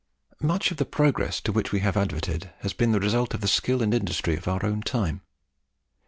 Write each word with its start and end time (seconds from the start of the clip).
Much 0.41 0.71
of 0.71 0.77
the 0.77 0.83
progress 0.85 1.39
to 1.39 1.51
which 1.51 1.71
we 1.71 1.81
have 1.81 1.95
adverted 1.95 2.49
has 2.61 2.73
been 2.73 2.91
the 2.91 2.99
result 2.99 3.35
of 3.35 3.41
the 3.41 3.47
skill 3.47 3.83
and 3.83 3.93
industry 3.93 4.35
of 4.35 4.47
our 4.47 4.65
own 4.65 4.81
time. 4.81 5.21